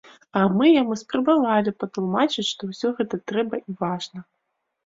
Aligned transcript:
А 0.39 0.45
мы 0.53 0.69
яму 0.81 0.95
спрабавалі 1.01 1.73
патлумачыць, 1.83 2.49
што 2.53 2.61
ўсё 2.71 2.87
гэта 3.01 3.23
трэба 3.33 3.55
і 3.67 3.81
важна. 3.85 4.19